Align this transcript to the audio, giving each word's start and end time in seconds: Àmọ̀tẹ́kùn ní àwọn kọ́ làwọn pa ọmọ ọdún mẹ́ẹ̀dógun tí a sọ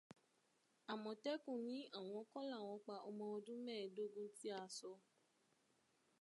Àmọ̀tẹ́kùn 0.91 1.59
ní 1.67 1.77
àwọn 1.97 2.21
kọ́ 2.31 2.41
làwọn 2.51 2.77
pa 2.85 2.93
ọmọ 3.09 3.23
ọdún 3.35 3.59
mẹ́ẹ̀dógun 3.65 4.27
tí 4.37 4.47
a 4.59 4.61
sọ 4.77 4.91